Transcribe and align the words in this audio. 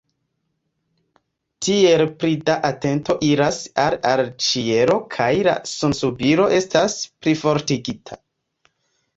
Tiel 1.65 2.03
pli 2.23 2.31
da 2.47 2.55
atento 2.69 3.17
iras 3.27 3.59
al 3.85 3.97
al 4.13 4.23
ĉielo 4.47 4.97
kaj 5.19 5.31
la 5.49 5.55
sunsubiro 5.75 6.49
estas 6.63 6.97
plifortigita. 7.19 8.23